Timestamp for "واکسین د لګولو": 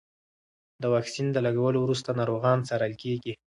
0.93-1.77